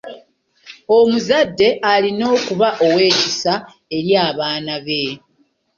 Omuzadde 0.97 1.67
alina 1.91 2.25
okuba 2.35 2.67
ow'ekisa 2.85 3.53
eri 3.97 4.13
abaana 4.27 4.75
be. 4.85 5.01